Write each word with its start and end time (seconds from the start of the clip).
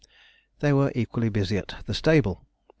They 0.61 0.73
were 0.73 0.91
equally 0.95 1.29
busy 1.29 1.57
at 1.59 1.75
the 1.85 1.93
stable. 1.93 2.47